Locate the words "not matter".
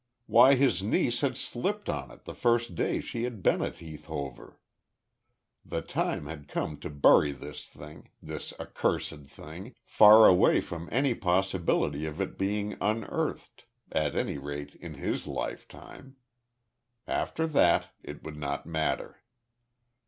18.37-19.21